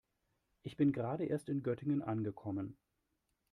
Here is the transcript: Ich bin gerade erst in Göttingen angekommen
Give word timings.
Ich 0.63 0.77
bin 0.77 0.93
gerade 0.93 1.25
erst 1.25 1.47
in 1.47 1.61
Göttingen 1.61 2.01
angekommen 2.01 2.75